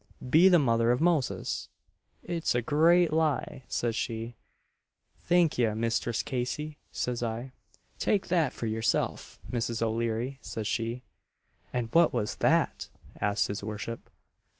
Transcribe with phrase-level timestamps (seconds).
[0.27, 1.69] 'Be the mother of Moses!
[2.23, 4.35] it's a graat lie!' says she.
[5.25, 7.51] 'Thank ye, Misthress Casey,' says I.
[7.99, 9.79] 'Take that for yerself, Mrs.
[9.79, 11.03] O'Leary,' says she"
[11.71, 12.89] "And what was that?"
[13.21, 14.09] asked his worship.